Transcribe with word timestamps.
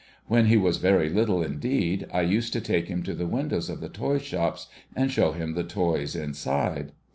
When 0.25 0.47
he 0.47 0.57
was 0.57 0.77
very 0.77 1.11
Httle 1.11 1.45
indeed, 1.45 2.07
I 2.11 2.21
used 2.21 2.53
to 2.53 2.59
take 2.59 2.87
him 2.87 3.03
to 3.03 3.13
the 3.13 3.27
windows 3.27 3.69
of 3.69 3.81
the 3.81 3.87
toy 3.87 4.17
shops, 4.17 4.65
and 4.95 5.11
show 5.11 5.33
him 5.33 5.53
the 5.53 5.63
toys 5.63 6.15
inside. 6.15 6.93